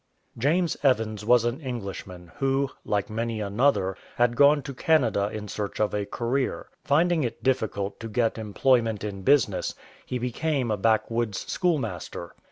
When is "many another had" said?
3.07-4.35